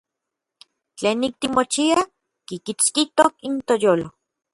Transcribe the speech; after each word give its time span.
Tlenik 0.97 1.33
timochiaj 1.41 2.01
kikitskijtok 2.47 3.33
n 3.51 3.53
toyolo. 3.67 4.07